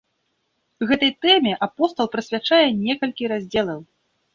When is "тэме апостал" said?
1.27-2.13